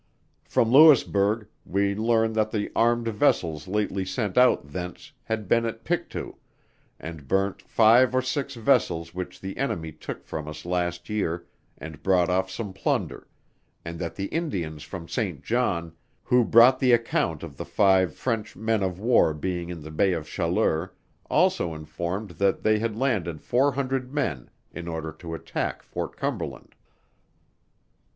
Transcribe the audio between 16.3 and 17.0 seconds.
brought the